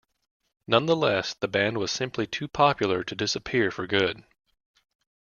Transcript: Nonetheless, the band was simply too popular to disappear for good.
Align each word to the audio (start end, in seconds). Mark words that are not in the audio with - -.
Nonetheless, 0.65 1.35
the 1.35 1.47
band 1.47 1.77
was 1.77 1.91
simply 1.91 2.25
too 2.25 2.47
popular 2.47 3.03
to 3.03 3.13
disappear 3.13 3.69
for 3.69 3.85
good. 3.85 4.23